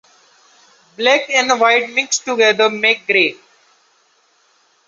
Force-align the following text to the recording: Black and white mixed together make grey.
Black 0.97 1.29
and 1.29 1.59
white 1.59 1.91
mixed 1.91 2.25
together 2.25 2.71
make 2.71 3.05
grey. 3.05 3.35